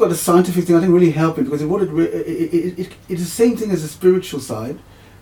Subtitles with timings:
[0.00, 2.78] about the scientific thing, I think, really helped me because it, what it, it, it,
[2.78, 4.78] it, it's the same thing as the spiritual side,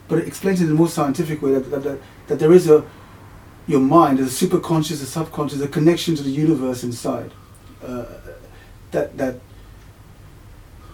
[0.08, 2.68] but it explains it in a more scientific way that, that, that, that there is
[2.68, 2.84] a
[3.66, 7.30] your mind, there's a superconscious, a subconscious, a connection to the universe inside.
[7.84, 8.06] Uh,
[8.90, 9.36] that that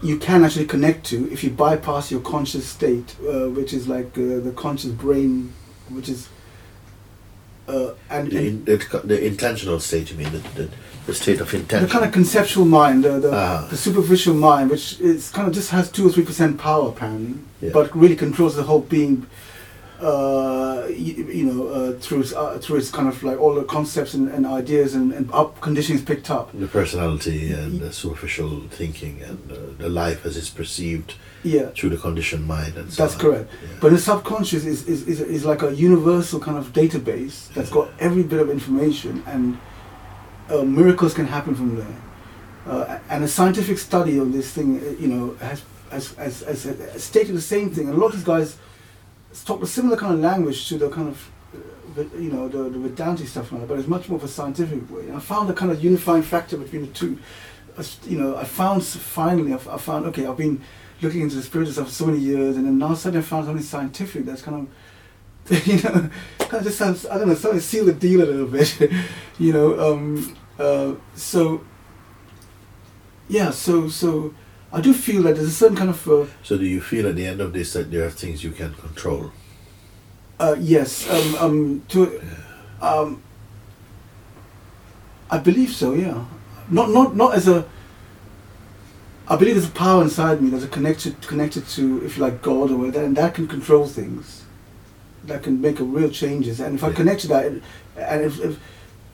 [0.02, 4.19] you can actually connect to if you bypass your conscious state, uh, which is like
[4.19, 5.52] uh, the conscious brain,
[5.88, 6.29] which is
[7.68, 10.68] uh, and, The, in, the, the intentional state, you mean, the, the,
[11.06, 11.87] the state of intention?
[11.88, 13.66] the kind of conceptual mind, the, the, Ah.
[13.70, 17.38] the superficial mind, which is kind of just has two or three percent power apparently,
[17.60, 17.70] Yeah.
[17.73, 19.27] but really controls the whole being.
[20.01, 23.63] Uh, you, you know, uh, through its, uh, through its kind of like all the
[23.65, 26.51] concepts and, and ideas and, and up conditionings picked up.
[26.52, 31.91] the personality and the superficial thinking and uh, the life as it's perceived Yeah, through
[31.91, 33.21] the conditioned mind and so that's on.
[33.21, 33.51] correct.
[33.52, 33.77] Yeah.
[33.80, 37.88] But the subconscious is, is, is, is like a universal kind of database that's got
[38.01, 39.59] every bit of information, and
[40.51, 41.96] uh, miracles can happen from there.
[42.66, 47.05] Uh, and a scientific study of this thing, you know, has, has, has, has, has
[47.05, 47.88] stated the same thing.
[47.88, 48.57] And a lot of these guys
[49.43, 51.30] talk a similar kind of language to the kind of,
[51.99, 54.29] uh, you know, the, the Vedanti stuff, like that, but it's much more of a
[54.29, 55.02] scientific way.
[55.02, 57.18] And I found a kind of unifying factor between the two.
[58.05, 60.62] You know, I found finally, I found, okay, I've been
[61.02, 63.46] looking into the spiritual stuff for so many years, and then now suddenly I found
[63.46, 64.69] something scientific that's kind
[65.49, 68.27] of, you know, kind of just sounds, I don't know, something seal the deal a
[68.27, 68.78] little bit,
[69.38, 69.93] you know.
[69.93, 71.65] Um, uh, so,
[73.28, 74.32] yeah, so so
[74.75, 77.15] I do feel that there's a certain kind of, uh, So do you feel at
[77.15, 79.31] the end of this that there are things you can control?
[80.41, 82.21] uh, yes, um, um, to,
[82.83, 83.22] um,
[85.31, 86.25] I believe so, yeah.
[86.69, 87.65] Not not not as a.
[89.29, 92.43] I believe there's a power inside me that's a connected connected to, if you like,
[92.43, 94.43] God or whatever, and that can control things.
[95.25, 97.47] That can make a real changes, and if I connect to that,
[97.97, 98.59] and if, if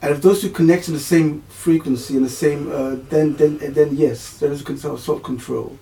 [0.01, 3.57] and if those two connect in the same frequency and the same, uh, then then
[3.59, 5.77] then yes, there is a sort of, control.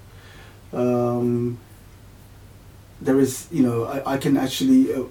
[0.73, 1.57] Um,
[3.01, 4.93] there is, you know, I, I can actually.
[4.93, 5.05] Uh,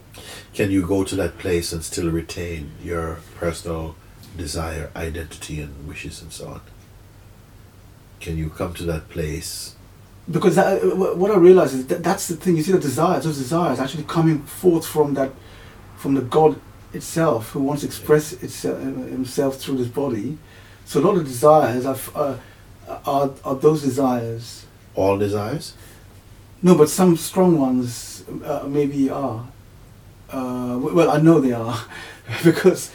[0.52, 3.96] Can you go to that place and still retain your personal
[4.36, 6.60] desire, identity, and wishes and so on?
[8.20, 9.74] Can you come to that place?
[10.30, 12.56] because that, uh, what I realize is that that's the thing.
[12.56, 15.32] You see, the desires, those desires, actually coming forth from that,
[15.96, 16.60] from the God
[16.98, 18.78] itself, who wants to express itself,
[19.16, 20.28] himself through this body.
[20.84, 22.36] So a lot of desires are, uh,
[23.06, 24.66] are are those desires.
[24.94, 25.74] All desires?
[26.62, 29.40] No, but some strong ones uh, maybe are.
[30.30, 31.78] Uh, well, I know they are,
[32.44, 32.90] because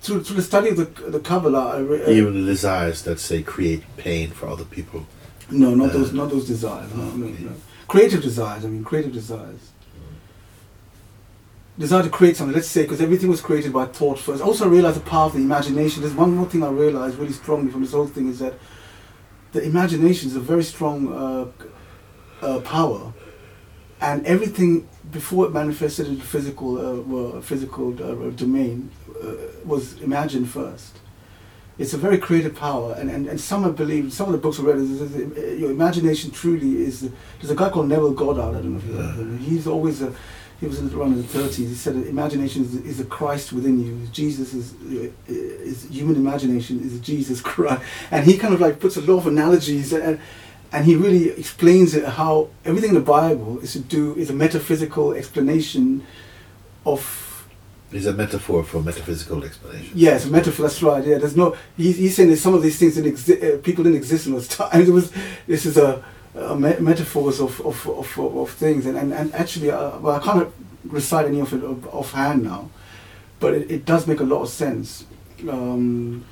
[0.00, 3.20] through through the study of the the Kabbalah, I re- uh, Even the desires that
[3.20, 5.00] say create pain for other people.
[5.50, 6.90] No, not Uh, those, not those desires.
[6.94, 7.52] No, no, no.
[7.88, 8.64] Creative desires.
[8.64, 9.71] I mean, creative desires.
[11.78, 12.54] Desire to create something.
[12.54, 14.42] Let's say because everything was created by thought first.
[14.42, 16.02] I Also, realized the power of the imagination.
[16.02, 18.54] There's one more thing I realized really strongly from this whole thing is that
[19.52, 23.12] the imagination is a very strong uh, uh, power,
[24.00, 28.90] and everything before it manifested in the physical, uh, physical uh, domain
[29.22, 29.32] uh,
[29.64, 30.98] was imagined first
[31.78, 34.60] it's a very creative power, and, and, and some have believed, some of the books
[34.60, 37.10] I read, is, is, is, your imagination truly is.
[37.40, 38.58] There's a guy called Neville Goddard.
[38.58, 39.38] I don't know if you of him.
[39.38, 40.14] He's always a.
[40.62, 41.56] He was in- around in the 30s.
[41.56, 43.92] He said imagination is, is the Christ within you.
[44.12, 44.66] Jesus is
[45.28, 49.26] is human imagination is Jesus Christ, and he kind of like puts a lot of
[49.26, 50.18] analogies and.
[50.74, 54.32] And he really explains it how everything in the Bible is to do is a
[54.32, 55.86] metaphysical explanation
[56.86, 57.00] of
[57.92, 59.92] It's a metaphor for metaphysical explanation.
[59.94, 60.62] Yes, metaphor.
[60.66, 61.04] That's right.
[61.04, 61.54] Yeah, there's no.
[61.76, 63.42] He's, he's saying that some of these things didn't exist.
[63.44, 64.88] Uh, people didn't exist in those times.
[64.88, 65.12] It was.
[65.46, 66.02] This is a,
[66.34, 70.20] a me- metaphors of of, of, of, things, and and, and actually, uh, well, I
[70.20, 70.48] can't
[70.84, 72.70] recite any of it off- offhand now,
[73.40, 75.04] but it, it does make a lot of sense.
[75.48, 76.24] Um,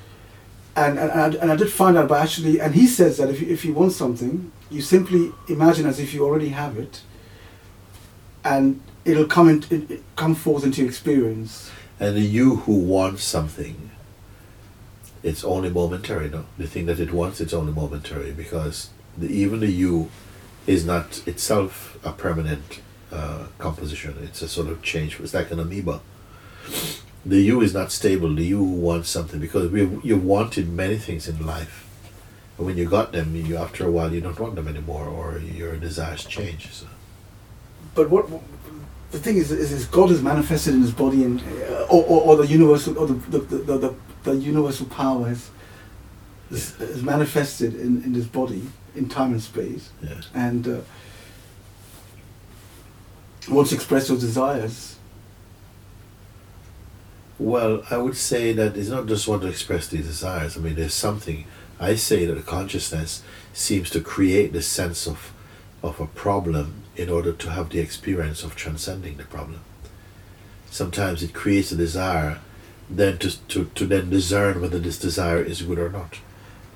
[0.75, 3.29] and and and I, and I did find out, but actually, and he says that
[3.29, 7.01] if you, if you want something, you simply imagine as if you already have it,
[8.43, 11.69] and it'll come in, it, it come forth into experience.
[11.99, 13.91] And the you who wants something,
[15.21, 16.45] it's only momentary, no?
[16.57, 20.09] The thing that it wants, it's only momentary because the, even the you
[20.67, 22.81] is not itself a permanent
[23.11, 24.17] uh, composition.
[24.23, 25.19] It's a sort of change.
[25.19, 26.01] It's like an amoeba.
[27.25, 28.33] The you is not stable.
[28.33, 31.87] The you wants something because we you've wanted many things in life,
[32.57, 35.37] and when you got them, you after a while you don't want them anymore, or
[35.39, 36.71] your desires change.
[36.71, 36.87] So.
[37.93, 38.27] but what
[39.11, 42.21] the thing is, is, is God is manifested in His body, and uh, or, or,
[42.21, 45.49] or the universal, or the the, the, the, the, the universal power is,
[46.49, 48.63] is, is manifested in, in His body
[48.95, 50.21] in time and space, Yeah.
[50.33, 50.81] and uh,
[53.47, 54.97] to express those desires.
[57.39, 60.55] Well, I would say that it's not just want to express these desires.
[60.55, 61.45] I mean, there's something,
[61.79, 63.23] I say that the consciousness
[63.53, 65.33] seems to create the sense of,
[65.81, 69.61] of a problem in order to have the experience of transcending the problem.
[70.69, 72.39] Sometimes it creates a desire
[72.89, 76.19] then to, to, to then discern whether this desire is good or not.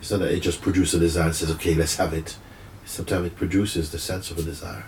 [0.05, 2.37] It's not that it just produces a desire and says, okay, let's have it.
[2.85, 4.85] Sometimes it produces the sense of a desire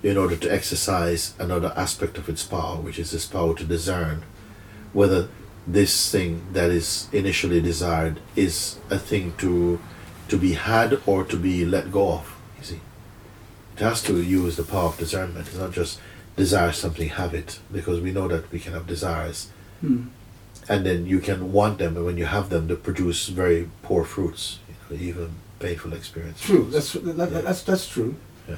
[0.00, 4.22] in order to exercise another aspect of its power, which is this power to discern
[4.92, 5.26] whether
[5.66, 9.80] this thing that is initially desired is a thing to
[10.28, 12.36] to be had or to be let go of.
[12.58, 12.80] You see,
[13.76, 15.48] it has to use the power of discernment.
[15.48, 15.98] It's not just
[16.36, 19.48] desire something, have it, because we know that we can have desires,
[19.80, 20.04] Hmm.
[20.68, 24.04] And then you can want them, and when you have them, they produce very poor
[24.04, 26.40] fruits, you know, even painful experience.
[26.40, 26.68] True.
[26.70, 27.40] That's that, Yeah.
[27.42, 28.14] that's that's true.
[28.48, 28.56] Yeah.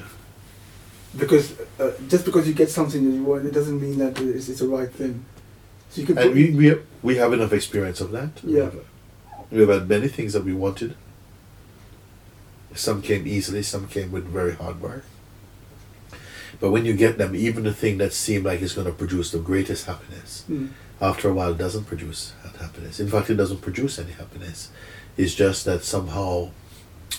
[1.17, 4.49] Because uh, just because you get something that you want, it doesn't mean that it's,
[4.49, 5.25] it's the right thing.
[5.89, 6.17] So you can.
[6.17, 8.43] And we, we, we have enough experience of that.
[8.43, 8.63] We Yeah.
[8.65, 8.75] have,
[9.51, 10.95] we have had many things that we wanted.
[12.75, 15.03] Some came easily, some came with very hard work.
[16.59, 19.31] But when you get them, even the thing that seemed like it's going to produce
[19.31, 20.67] the greatest happiness, Hmm.
[21.01, 22.99] After a while it doesn't produce that happiness.
[22.99, 24.69] In fact, it doesn't produce any happiness.
[25.15, 26.49] It's just that somehow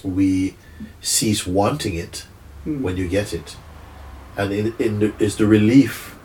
[0.02, 0.54] we
[1.00, 2.26] cease wanting it
[2.64, 2.82] Hmm.
[2.82, 3.56] when you get it,
[4.36, 6.16] and in, in the, is the relief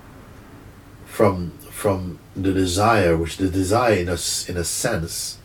[1.05, 5.37] from from the desire, which the desire in a, s- in a sense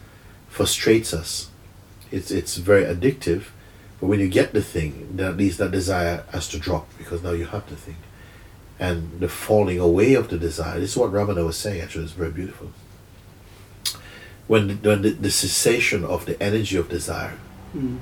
[0.49, 1.51] frustrates us.
[2.11, 3.45] It's it's very addictive,
[4.01, 7.23] but when you get the thing, then at least that desire has to drop because
[7.23, 7.97] now you have the thing,
[8.79, 10.79] and the falling away of the desire.
[10.81, 11.81] This is what Ramana was saying.
[11.81, 12.71] Actually, it's very beautiful.
[14.47, 17.39] When the, when the, the cessation of the energy of desire
[17.73, 17.97] Hmm.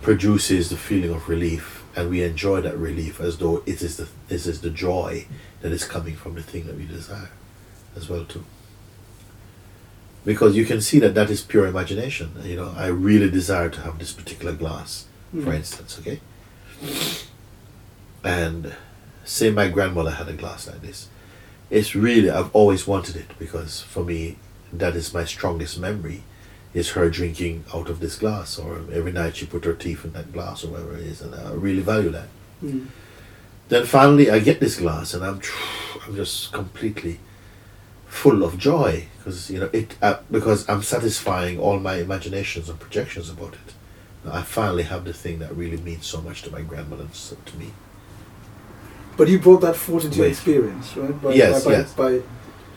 [0.00, 4.08] produces the feeling of relief and we enjoy that relief as though it is the
[4.30, 5.26] it is the joy
[5.60, 7.28] that is coming from the thing that we desire
[7.94, 8.42] as well too
[10.24, 13.82] because you can see that that is pure imagination you know i really desire to
[13.82, 15.52] have this particular glass for Hmm.
[15.52, 16.18] instance okay
[18.24, 18.72] and
[19.30, 21.08] say my grandmother had a glass like this.
[21.70, 24.36] It's really i've always wanted it because for me
[24.72, 26.24] that is my strongest memory
[26.74, 30.12] is her drinking out of this glass or every night she put her teeth in
[30.12, 32.28] that glass or whatever it is and i really value that.
[32.58, 32.86] Hmm.
[33.68, 35.40] then finally i get this glass and i'm
[36.06, 37.20] i'm just completely
[38.06, 42.80] full of joy because you know it uh, because i'm satisfying all my imaginations and
[42.80, 43.74] projections about it.
[44.26, 47.56] I finally have the thing that really means so much to my grandmother and to
[47.56, 47.70] me
[49.16, 51.22] But you brought that forth into your experience, right?
[51.22, 51.94] By, Yes, by, by, yes.
[51.94, 52.22] By,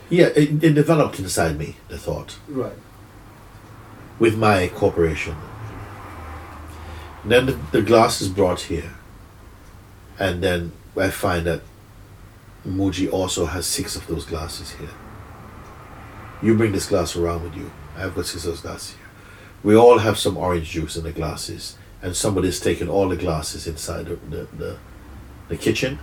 [0.10, 2.74] yeah it, it developed inside me the thought right.
[4.20, 5.36] with my corporation.
[7.26, 8.92] Then the, the glass is brought here,
[10.20, 11.62] and then I find that
[12.68, 14.90] Mooji also has six of those glasses here.
[16.42, 17.72] You bring this glass around with you.
[17.96, 19.08] I've got six of those glasses here.
[19.64, 23.66] We all have some orange juice in the glasses, and somebody's taken all the glasses
[23.66, 24.78] inside the, the, the,
[25.48, 26.00] the kitchen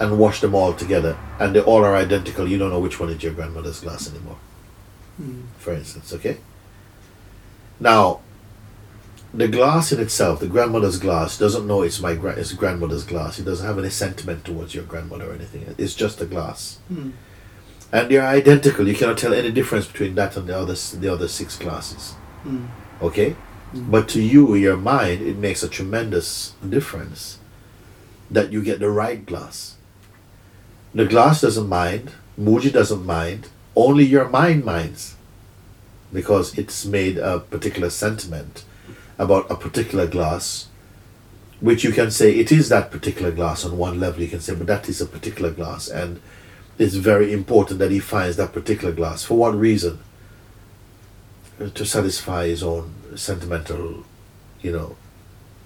[0.00, 2.48] and wash them all together, and they all are identical.
[2.48, 4.38] You don't know which one is your grandmother's glass anymore
[5.18, 5.42] Hmm.
[5.58, 6.38] for instance, okay?
[7.78, 8.20] Now,
[9.32, 13.38] the glass in itself, the grandmother's glass, doesn't know it's my gra- it's grandmother's glass.
[13.38, 15.72] It doesn't have any sentiment towards your grandmother or anything.
[15.78, 17.10] It's just a glass, Hmm.
[17.92, 18.88] and they're identical.
[18.88, 22.64] You cannot tell any difference between that and the other the other six glasses, Hmm.
[23.02, 23.36] okay?
[23.72, 23.90] Hmm.
[23.90, 27.38] But to you, your mind, it makes a tremendous difference
[28.30, 29.76] that you get the right glass.
[30.94, 35.16] The glass doesn't mind, Mooji doesn't mind, only your mind minds.
[36.12, 38.64] Because it's made a particular sentiment
[39.18, 40.66] about a particular glass,
[41.60, 44.54] which you can say it is that particular glass on one level, you can say,
[44.54, 46.20] but that is a particular glass, and
[46.78, 49.22] it's very important that he finds that particular glass.
[49.22, 50.00] For what reason?
[51.58, 54.04] To satisfy his own sentimental,
[54.62, 54.96] you know,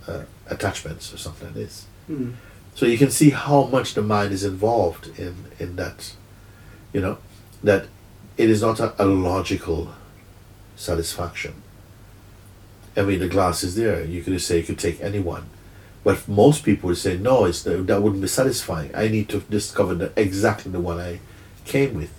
[0.08, 1.86] uh, attachments or something like this.
[2.08, 2.32] Hmm.
[2.74, 6.14] So you can see how much the mind is involved in, in that,
[6.92, 7.18] you know,
[7.62, 7.86] that
[8.36, 9.94] it is not a, a logical
[10.76, 11.62] satisfaction.
[12.96, 14.04] I mean, the glass is there.
[14.04, 15.46] You could say you could take anyone.
[16.02, 18.94] But most people would say, no, it's the, that wouldn't be satisfying.
[18.94, 21.20] I need to discover the, exactly the one I
[21.64, 22.12] came with.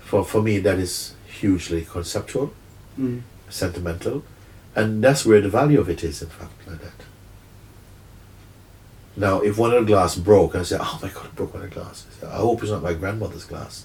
[0.00, 2.52] For, for me, that is hugely conceptual,
[2.96, 3.18] Hmm.
[3.48, 4.24] sentimental,
[4.74, 7.04] and that's where the value of it is, in fact, like that.
[9.18, 11.64] Now, if one of the glass broke, I said, "Oh my God, it broke one
[11.64, 13.84] of the glass." I, said, I hope it's not my grandmother's glass.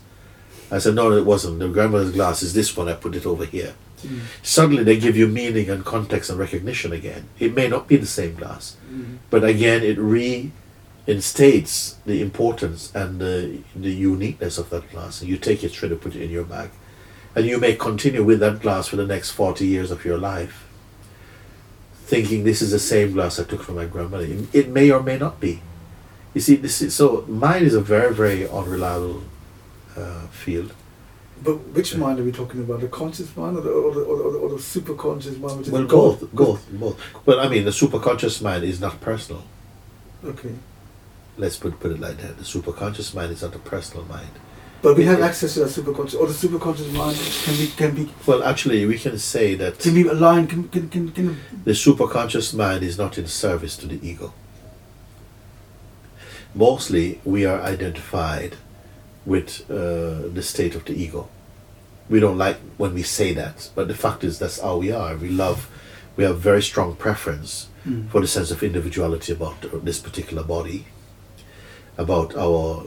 [0.71, 1.59] I said, "No, it wasn't.
[1.59, 2.87] The grandmother's glass is this one.
[2.87, 3.73] I put it over here."
[4.03, 4.19] Hmm.
[4.43, 7.29] Suddenly, they give you meaning and context and recognition again.
[7.39, 9.15] It may not be the same glass, Hmm.
[9.31, 15.21] but again, it reinstates the importance and the the uniqueness of that glass.
[15.21, 16.69] And you take it straight and put it in your bag,
[17.35, 20.65] and you may continue with that glass for the next forty years of your life
[22.05, 24.25] thinking this is the same glass I took from my grandmother.
[24.25, 25.61] It, it may or may not be.
[26.33, 29.23] You see, this is so mind is a very very unreliable
[29.95, 30.73] uh, field.
[31.43, 32.79] But which mind are we talking about?
[32.81, 35.57] The conscious mind or the, or the, or the, or the super conscious mind?
[35.57, 36.99] Which is Well, the both, both, both.
[37.25, 39.43] But I mean, the superconscious mind is not personal.
[40.23, 40.55] Okay.
[41.37, 42.37] Let's put put it like that.
[42.37, 44.29] The superconscious mind is not a personal mind.
[44.83, 47.91] But we have access to that super conscious, or the superconscious mind can be can
[47.95, 50.49] be Well, actually, we can say that can be aligned.
[50.49, 51.27] Can can can, can
[51.63, 54.33] the superconscious mind is not in service to the ego.
[56.53, 58.57] Mostly, we are identified
[59.25, 61.29] with uh, the state of the ego.
[62.09, 65.15] We don't like when we say that, but the fact is that's how we are.
[65.15, 65.69] We love,
[66.17, 68.09] we have very strong preference Mm.
[68.09, 70.85] for the sense of individuality about this particular body,
[71.97, 72.85] about our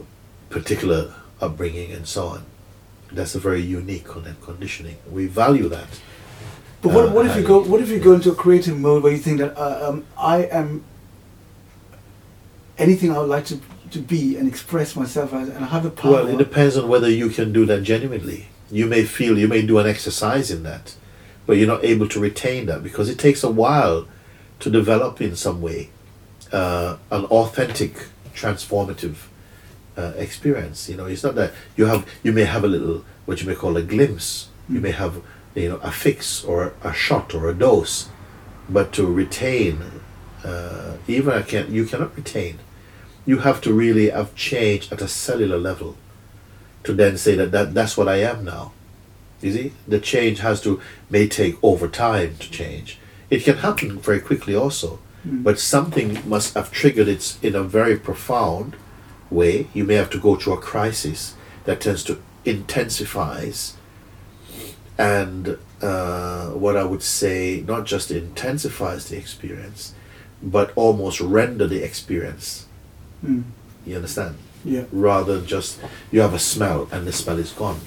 [0.49, 2.45] particular upbringing, and so on.
[3.11, 4.97] That's a very unique con- conditioning.
[5.09, 5.87] We value that.
[6.81, 7.59] But what, Uh, what if you go?
[7.63, 10.43] What if you go into a creative mode where you think that uh, um, I
[10.43, 10.83] am
[12.77, 13.59] anything I would like to,
[13.91, 16.11] to be and express myself as, and I have the power.
[16.11, 18.47] Well, it depends on whether you can do that genuinely.
[18.69, 20.95] You may feel you may do an exercise in that,
[21.45, 24.07] but you're not able to retain that because it takes a while
[24.59, 25.89] to develop in some way
[26.51, 29.15] uh, an authentic, transformative
[29.97, 30.87] uh, experience.
[30.89, 33.55] You know, it's not that you have you may have a little what you may
[33.55, 34.49] call a glimpse.
[34.69, 35.21] You may have
[35.55, 38.09] you know a fix or a shot or a dose,
[38.69, 39.79] but to retain,
[40.43, 42.59] uh, even I can you cannot retain.
[43.25, 45.97] You have to really have changed at a cellular level
[46.83, 48.71] to then say that, that that's what I am now.
[49.41, 52.97] You see, the change has to may take over time to change.
[53.29, 55.43] It can happen very quickly also, Mm.
[55.43, 58.75] but something must have triggered it in a very profound
[59.29, 59.67] way.
[59.73, 63.75] You may have to go through a crisis that tends to intensifies
[64.97, 69.93] and uh, what I would say not just intensifies the experience,
[70.41, 72.65] but almost render the experience.
[73.23, 73.43] Mm.
[73.85, 74.37] You understand?
[74.65, 74.83] Yeah.
[74.91, 75.79] rather than just
[76.11, 77.79] you have a smell and the smell is gone.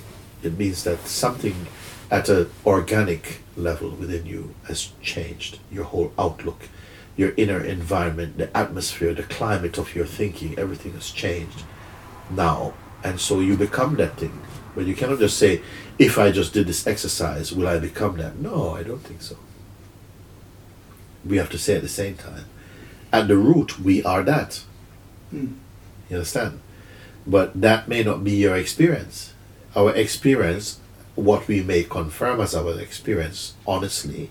[0.43, 1.67] It means that something
[2.11, 5.59] at an organic level within you has changed.
[5.71, 6.69] Your whole outlook,
[7.21, 11.65] your inner environment, the atmosphere, the climate of your thinking, everything has changed
[12.31, 12.73] now.
[13.05, 14.41] And so you become that thing.
[14.75, 15.61] But you cannot just say,
[15.99, 18.37] if I just did this exercise, will I become that?
[18.37, 19.37] No, I don't think so.
[21.23, 22.47] We have to say at the same time.
[23.13, 24.65] At the root, we are that.
[25.31, 25.57] Mm.
[26.09, 26.61] You understand?
[27.27, 29.35] But that may not be your experience.
[29.77, 30.81] Our experience,
[31.17, 34.31] what we may confirm as our experience, honestly,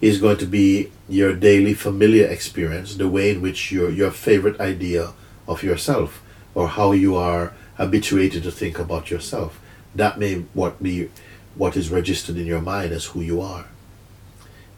[0.00, 4.60] is going to be your daily familiar experience, the way in which your your favorite
[4.60, 5.12] idea
[5.46, 6.22] of yourself,
[6.54, 9.60] or how you are habituated to think about yourself.
[9.94, 11.10] That may what be
[11.54, 13.66] what is registered in your mind as who you are.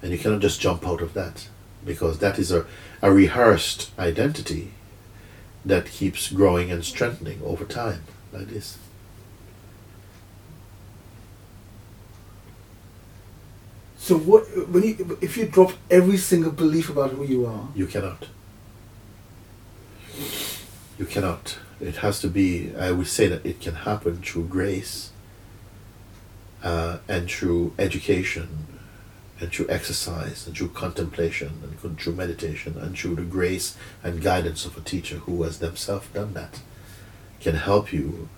[0.01, 1.49] And you cannot just jump out of that.
[1.85, 2.65] Because that is a,
[3.01, 4.73] a rehearsed identity
[5.65, 8.03] that keeps growing and strengthening over time
[8.33, 8.79] like this.
[14.03, 17.69] So what when you if you drop every single belief about who you are?
[17.73, 18.27] You cannot.
[20.99, 21.59] You cannot.
[21.81, 25.13] It has to be, I would say that it can happen through grace
[26.65, 28.67] uh, and through education
[29.39, 34.67] and through exercise and through contemplation and through meditation and through the grace and guidance
[34.67, 36.61] of a teacher who has themselves done that
[37.41, 38.29] can help you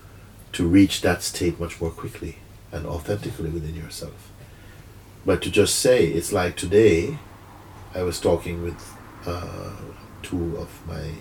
[0.53, 2.37] to reach that state much more quickly
[2.71, 4.31] and authentically within yourself.
[5.27, 7.19] But to just say, it's like today,
[7.95, 9.71] I was talking with uh,
[10.23, 11.13] two of my,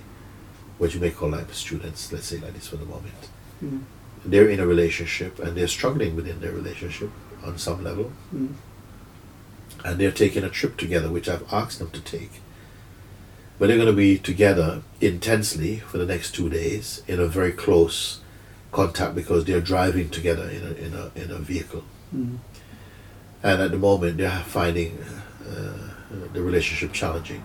[0.77, 3.29] what you may call like students, let's say like this for the moment.
[3.63, 3.83] Mm.
[4.25, 7.12] They're in a relationship and they're struggling within their relationship
[7.45, 8.12] on some level.
[8.33, 8.53] Mm.
[9.86, 12.41] And they're taking a trip together, which I've asked them to take.
[13.60, 17.51] But they're going to be together intensely for the next two days in a very
[17.51, 18.19] close
[18.72, 21.83] contact because they're driving together in a, in a, in a vehicle.
[22.13, 22.38] Mm.
[23.43, 24.97] And at the moment, they're finding
[25.45, 25.73] uh,
[26.31, 27.43] the relationship challenging.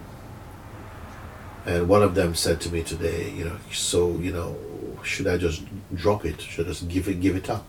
[1.66, 4.56] And one of them said to me today, you know, so you know,
[5.02, 5.64] should I just
[5.94, 6.40] drop it?
[6.40, 7.68] Should I just give it, give it up?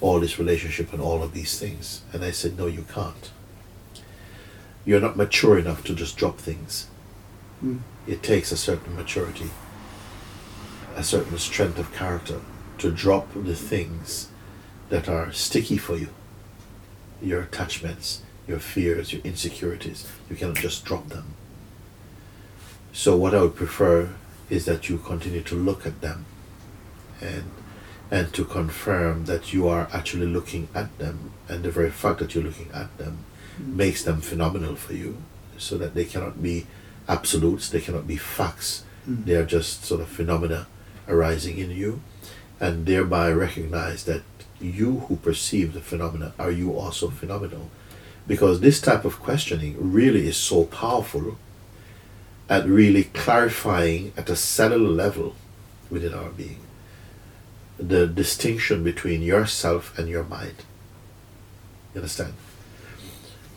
[0.00, 2.02] All this relationship and all of these things.
[2.12, 3.32] And I said, no, you can't.
[4.84, 6.86] You're not mature enough to just drop things.
[7.64, 7.80] Mm.
[8.06, 9.50] It takes a certain maturity,
[10.94, 12.40] a certain strength of character
[12.78, 14.28] to drop the things
[14.90, 16.08] that are sticky for you
[17.22, 20.06] your attachments, your fears, your insecurities.
[20.30, 21.34] You cannot just drop them.
[22.92, 24.10] So what I would prefer
[24.50, 26.24] is that you continue to look at them
[27.20, 27.44] and
[28.10, 32.34] and to confirm that you are actually looking at them and the very fact that
[32.34, 33.24] you're looking at them
[33.60, 33.74] Mm.
[33.74, 35.16] makes them phenomenal for you.
[35.60, 36.66] so that they cannot be
[37.08, 38.84] absolutes, they cannot be facts.
[39.10, 39.24] Mm.
[39.24, 40.68] They are just sort of phenomena
[41.08, 42.00] arising in you,
[42.60, 44.22] and thereby recognize that
[44.60, 47.70] you who perceive the phenomena are you also phenomenal.
[48.26, 51.38] Because this type of questioning really is so powerful
[52.48, 55.36] at really clarifying at a cellular level
[55.90, 56.60] within our being
[57.78, 60.64] the distinction between yourself and your mind.
[61.94, 62.34] You understand?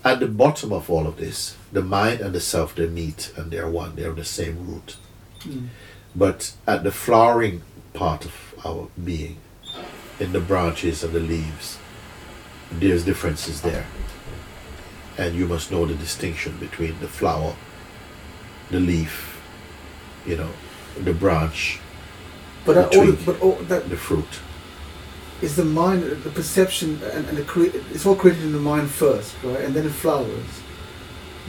[0.03, 3.51] At the bottom of all of this, the mind and the self they meet and
[3.51, 4.97] they're one, they're the same root.
[5.39, 5.67] Mm.
[6.15, 8.33] But at the flowering part of
[8.65, 9.37] our being,
[10.19, 11.77] in the branches and the leaves,
[12.71, 13.85] there's differences there.
[15.17, 17.55] And you must know the distinction between the flower,
[18.69, 19.41] the leaf,
[20.25, 20.49] you know,
[21.03, 21.79] the branch,
[22.65, 24.39] But The that, all, but all, that the fruit.
[25.41, 28.89] is the mind, the perception, and, and the crea- it's all created in the mind
[28.89, 29.61] first, right?
[29.61, 30.61] And then it flowers.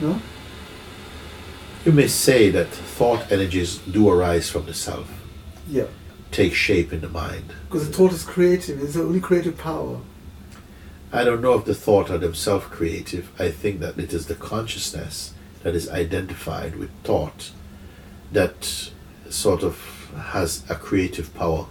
[0.01, 0.19] No?
[1.85, 5.07] You may say that thought energies do arise from the self,
[5.69, 5.85] Yeah.
[6.33, 7.53] Take shape in the mind.
[7.67, 8.81] Because the thought is creative.
[8.81, 9.99] It's the only creative power.
[11.11, 13.29] I don't know if the thought are themselves creative.
[13.39, 17.51] I think that it is the consciousness that is identified with thought
[18.31, 18.91] that
[19.29, 21.67] sort of has a creative power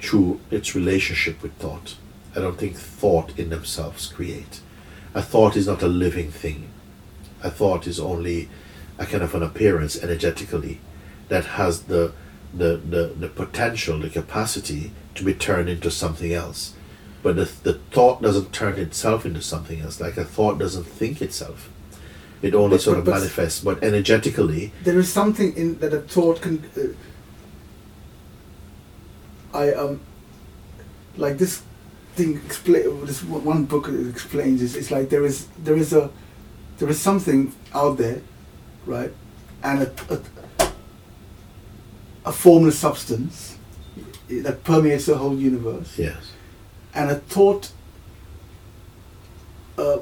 [0.00, 1.96] through its relationship with thought.
[2.34, 4.60] I don't think thought in themselves create.
[5.14, 6.68] A thought is not a living thing.
[7.42, 8.48] A thought is only
[8.98, 10.80] a kind of an appearance energetically
[11.28, 12.12] that has the
[12.54, 16.74] the, the, the potential, the capacity to be turned into something else.
[17.22, 20.00] But the, the thought doesn't turn itself into something else.
[20.00, 21.70] Like a thought doesn't think itself.
[22.42, 23.60] It only But- sort but- of but- manifests.
[23.64, 26.62] But energetically, There is something in that a thought can.
[26.76, 26.94] Uh,
[29.58, 30.00] I um.
[31.16, 31.62] Like this
[32.14, 33.06] thing explain.
[33.06, 36.10] This one one book explains is it's like there is there is a
[36.78, 38.20] there is something out there,
[38.84, 39.10] right,
[39.62, 40.18] and a a,
[42.26, 43.56] a formless substance
[44.28, 45.96] that permeates the whole universe.
[45.98, 46.32] yes.
[46.94, 47.70] and a thought
[49.78, 49.98] uh,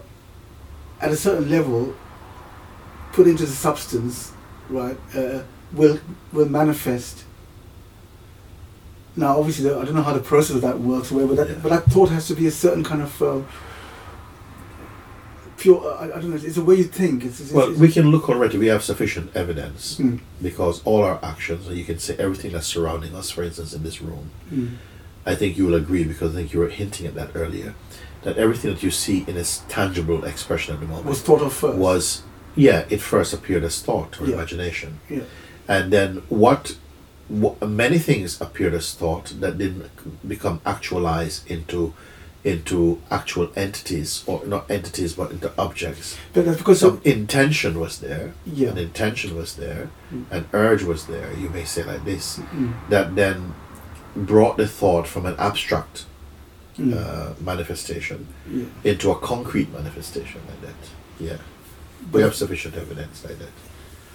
[1.01, 1.95] at a certain level
[3.13, 4.33] put into the substance
[4.71, 5.99] right uh, will
[6.33, 7.25] will manifest
[9.17, 11.55] now obviously i don't know how the process of that works but that, Yeah.
[11.63, 13.41] but that thought has to be a certain kind of uh,
[15.65, 17.91] pure I, I don't know it's the way you think it's, it's, Well, it's- we
[17.97, 18.57] can look already.
[18.59, 22.67] We have sufficient evidence Mm, because all our actions, and you can say everything that's
[22.77, 24.69] surrounding us, for instance, in this room, mm,
[25.33, 27.71] I think you will agree because I think you were hinting at that earlier,
[28.25, 31.53] that everything that you see in its tangible expression at the moment was thought of
[31.63, 32.05] first was,
[32.67, 34.35] yeah, it first appeared as thought or Yeah.
[34.37, 34.91] imagination.
[35.17, 35.25] yeah
[35.75, 36.11] And then
[36.45, 36.63] what,
[37.43, 39.85] what many things appeared as thought that didn't
[40.35, 41.79] become actualized into
[42.45, 46.17] into actual entities or not entities but into objects.
[46.35, 50.25] but that's because Some intention was there, yeah an intention was there, Mm.
[50.31, 53.55] an urge was there, you may say like this, mm, that then
[54.15, 56.05] brought the thought from an abstract
[56.79, 58.67] mm, uh, manifestation yeah.
[58.85, 60.81] into a concrete manifestation like that.
[61.19, 61.39] Yeah.
[62.13, 63.49] We have sufficient evidence like that.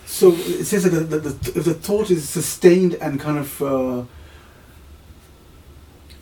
[0.05, 4.03] So it says that the, the, the, the thought is sustained and kind of uh,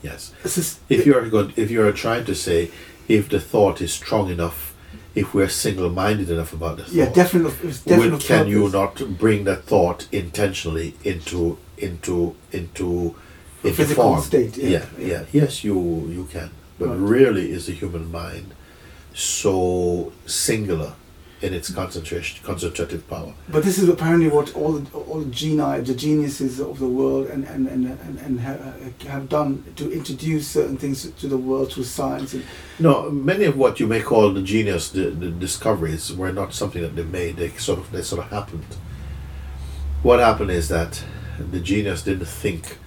[0.03, 0.31] Yes.
[0.45, 2.71] sus- If you're going, if you're trying to say
[3.07, 4.73] if the thought is strong enough,
[5.15, 7.51] if we're single-minded enough about the thought, yeah, definitely,
[7.85, 13.15] definitely would, can you not bring that thought intentionally into into into
[13.63, 14.21] A into physical form?
[14.21, 15.07] state, yeah, yeah, yeah.
[15.07, 15.23] yeah.
[15.31, 15.75] Yes, you
[16.17, 16.99] you can, but Right.
[16.99, 18.53] rarely is the human mind
[19.13, 20.93] so singular
[21.41, 23.33] in its concentration, concentrative power.
[23.49, 27.27] But this is apparently what all the, all the geni, the geniuses of the world,
[27.27, 31.71] and and and and, and ha- have done to introduce certain things to the world
[31.71, 32.33] through science.
[32.33, 32.43] And,
[32.79, 36.81] No, many of what you may call the genius, the, the discoveries, were not something
[36.81, 37.37] that they made.
[37.37, 38.75] They sort of they sort of happened.
[40.01, 41.03] What happened is that
[41.51, 42.77] the genius didn't think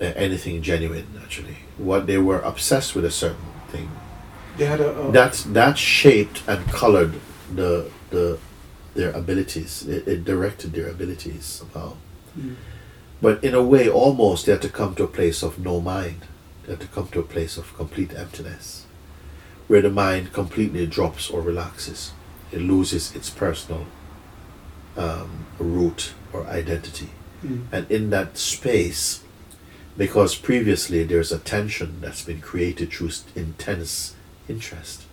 [0.00, 1.06] uh, anything genuine.
[1.22, 3.90] Actually, what they were obsessed with a certain thing
[4.56, 7.14] they had a, a that that shaped and colored
[7.54, 8.38] the the
[8.94, 9.86] their abilities.
[9.86, 11.94] It, it directed their abilities somehow.
[12.38, 12.56] Mm.
[13.20, 16.22] But in a way, almost they had to come to a place of no mind.
[16.64, 18.86] They had to come to a place of complete emptiness,
[19.66, 22.12] where the mind completely drops or relaxes.
[22.52, 23.86] It loses its personal
[24.96, 27.10] um, root or identity.
[27.44, 27.66] Mm.
[27.72, 29.22] And in that space,
[29.96, 34.14] because previously there's a tension that's been created through intense
[34.48, 35.04] interest,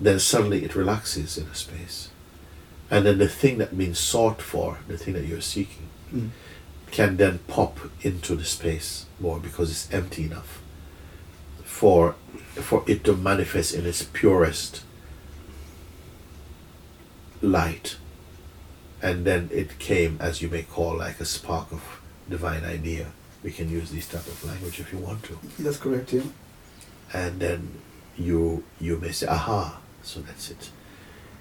[0.00, 2.08] then suddenly it relaxes in a space.
[2.90, 6.30] And then the thing that means sought for, the thing that you're seeking, Mm.
[6.90, 10.60] can then pop into the space more because it's empty enough
[11.62, 12.16] for
[12.54, 14.82] for it to manifest in its purest
[17.40, 17.96] light
[19.02, 23.06] and then it came as you may call like a spark of divine idea.
[23.42, 25.38] We can use this type of language if you want to.
[25.58, 26.22] That's correct, yeah.
[27.14, 27.80] And then
[28.18, 30.70] you you may say, aha, so that's it.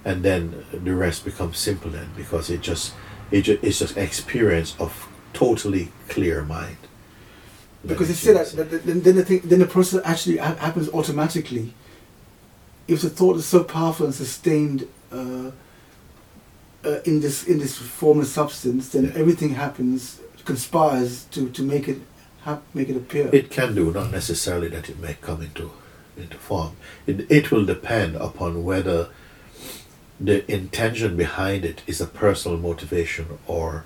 [0.06, 2.94] And then the rest becomes simple then because it just
[3.32, 6.78] it just, it's just experience of totally clear mind.
[7.86, 10.90] Because it's said that, that, that then the thing, then the process actually ha- happens
[10.90, 11.74] automatically.
[12.88, 15.52] If the thought is so powerful and sustained uh,
[16.84, 19.12] uh, in this in this formless substance, then Yeah.
[19.16, 22.00] everything happens conspires to, to make it
[22.42, 23.30] hap- make it appear.
[23.32, 25.72] It can do, not necessarily that it may come into
[26.22, 26.72] into form.
[27.08, 29.08] It, it will depend upon whether
[30.20, 33.86] the intention behind it is a personal motivation or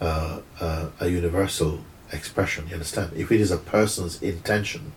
[0.00, 1.80] uh, uh, a universal
[2.12, 2.66] expression.
[2.68, 3.12] You understand?
[3.16, 4.92] If it is a person's intention,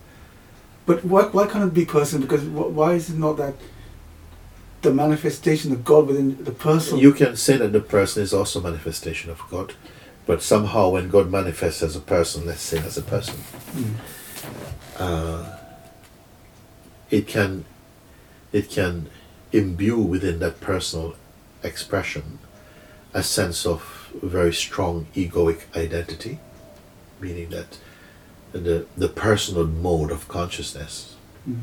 [0.86, 2.20] But why, why can't it be person?
[2.20, 3.54] Because wh- why is it not that
[4.82, 6.98] the manifestation of God within the person?
[6.98, 9.72] you can say that the person is also manifestation of God,
[10.26, 13.36] but somehow when God manifests as a person, let's say as a person,
[13.74, 13.94] Mm.
[14.98, 15.56] uh,
[17.10, 17.64] it can
[18.52, 19.08] it can
[19.52, 21.16] imbue within that personal
[21.62, 22.38] expression
[23.12, 26.38] a sense of very strong egoic identity,
[27.20, 27.78] meaning that
[28.52, 31.14] the the personal mode of consciousness
[31.48, 31.60] Mm.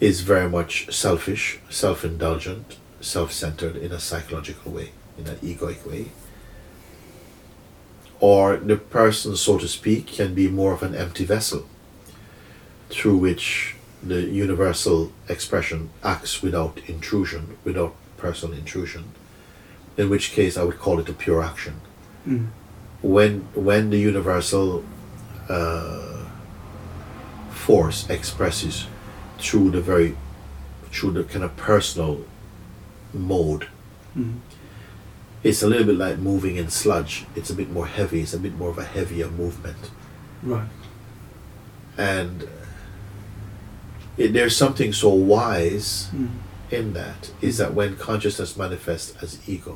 [0.00, 6.06] is very much selfish, self-indulgent, self-centered in a psychological way, in an egoic way.
[8.18, 11.66] Or the person, so to speak, can be more of an empty vessel
[12.90, 19.04] through which the universal expression acts without intrusion, without personal intrusion,
[19.96, 21.80] in which case I would call it a pure action.
[22.26, 22.48] Mm.
[23.02, 24.84] When, when the universal
[25.48, 26.24] uh,
[27.50, 28.86] force expresses
[29.38, 30.16] through the very,
[30.90, 32.24] through the kind of personal
[33.12, 33.68] mode,
[34.18, 34.40] Mm.
[35.44, 37.26] it's a little bit like moving in sludge.
[37.36, 39.90] It's a bit more heavy, it's a bit more of a heavier movement.
[40.42, 40.66] Right.
[41.96, 42.48] And
[44.20, 46.28] it, there's something so wise Mm.
[46.78, 49.74] in that is that when consciousness manifests as ego,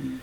[0.00, 0.18] Mm.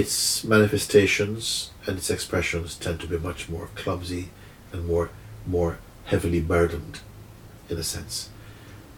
[0.00, 4.24] its manifestations and its expressions tend to be much more clumsy
[4.72, 5.08] and more
[5.46, 5.72] more
[6.12, 6.96] heavily burdened
[7.70, 8.28] in a sense.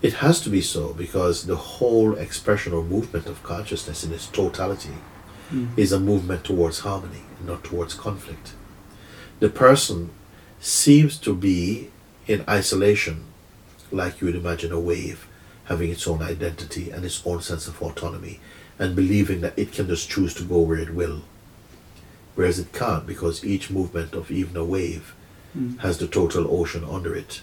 [0.00, 4.26] It has to be so because the whole expression or movement of consciousness in its
[4.26, 4.96] totality
[5.52, 5.68] Mm.
[5.76, 8.46] is a movement towards harmony, not towards conflict.
[9.40, 10.10] The person
[10.60, 11.88] seems to be
[12.26, 13.16] in isolation,
[13.90, 15.26] like you would imagine a wave
[15.64, 18.40] having its own identity and its own sense of autonomy,
[18.78, 21.20] and believing that it can just choose to go where it will.
[22.34, 25.14] Whereas it can't, because each movement of even a wave
[25.56, 25.78] Mm.
[25.80, 27.40] has the total ocean under it.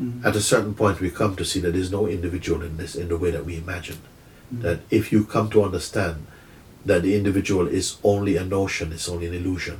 [0.00, 0.24] Mm.
[0.24, 3.08] At a certain point, we come to see that there's no individual in this in
[3.08, 3.98] the way that we imagine.
[4.54, 4.62] Mm.
[4.62, 6.26] That if you come to understand
[6.84, 9.78] that the individual is only a notion, it's only an illusion,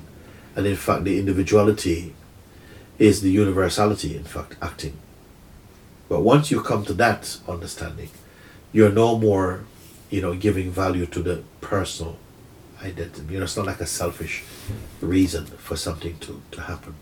[0.57, 2.15] and in fact, the individuality
[2.99, 4.97] is the universality, in fact, acting.
[6.13, 8.11] But once you come to that understanding,
[8.71, 9.65] you're no more,
[10.11, 12.19] you know, giving value to the personal
[12.83, 13.33] identity.
[13.33, 14.45] You know, it's not like a selfish
[15.01, 16.97] reason for something to, to happen.